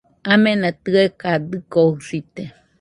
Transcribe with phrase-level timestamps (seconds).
[0.33, 2.43] Amena tɨeka dɨkoɨsite